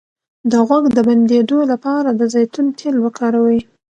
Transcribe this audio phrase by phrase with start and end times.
[0.51, 3.59] د غوږ د بندیدو لپاره د زیتون تېل وکاروئ